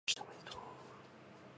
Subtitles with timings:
[0.01, 0.61] 明けましておめでとう